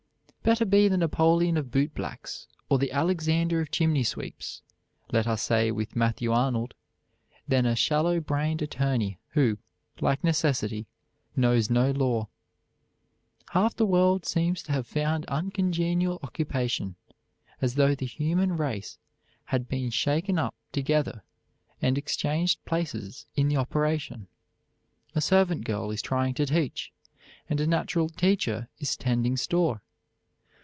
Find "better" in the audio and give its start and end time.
0.43-0.65